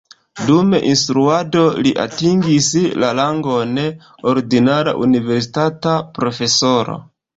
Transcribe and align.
Dum 0.45 0.69
instruado 0.91 1.65
li 1.87 1.91
atingis 2.05 2.69
la 3.03 3.11
rangon 3.19 3.77
ordinara 4.33 4.95
universitata 5.05 5.95
profesoro. 6.17 6.99